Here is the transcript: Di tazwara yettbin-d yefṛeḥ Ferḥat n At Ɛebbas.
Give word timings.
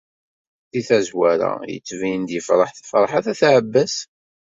Di 0.71 0.81
tazwara 0.87 1.51
yettbin-d 1.73 2.29
yefṛeḥ 2.33 2.71
Ferḥat 2.89 3.27
n 3.29 3.31
At 3.33 3.41
Ɛebbas. 3.55 3.95